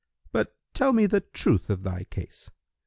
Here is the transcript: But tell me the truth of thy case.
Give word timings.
But 0.31 0.55
tell 0.73 0.93
me 0.93 1.05
the 1.05 1.19
truth 1.19 1.69
of 1.69 1.83
thy 1.83 2.05
case. 2.05 2.49